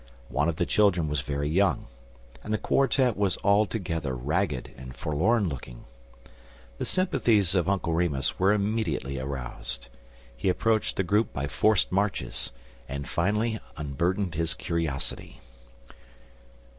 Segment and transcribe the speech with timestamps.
[0.29, 1.85] One of the children was very young,
[2.43, 5.83] and the quartet was altogether ragged and forlorn looking.
[6.79, 9.89] The sympathies of Uncle Remus were immediately aroused.
[10.35, 12.51] He approached the group by forced marches,
[12.89, 15.39] and finally unburdened his curiosity.